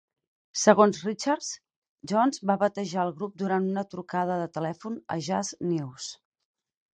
Segons 0.59 1.01
Richards, 1.07 1.49
Jones 2.11 2.41
va 2.51 2.55
batejar 2.63 3.03
el 3.09 3.13
grup 3.19 3.35
durant 3.43 3.69
una 3.75 3.85
trucada 3.93 4.39
de 4.41 4.49
telèfon 4.57 4.97
a 5.17 5.21
"Jazz 5.29 5.55
News". 5.75 6.11